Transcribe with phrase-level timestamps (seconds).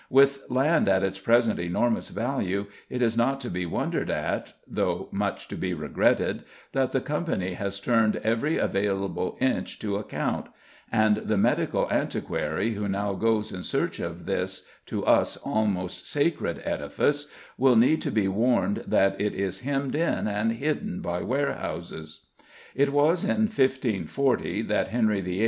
[0.09, 5.07] With land at its present enormous value, it is not to be wondered at, though
[5.11, 10.47] much to be regretted, that the Company has turned every available inch to account;
[10.91, 16.63] and the medical antiquary who now goes in search of this, to us, almost sacred
[16.65, 22.21] edifice, will need to be warned that it is hemmed in and hidden by warehouses.
[22.73, 25.39] It was in 1540 that Henry VIII.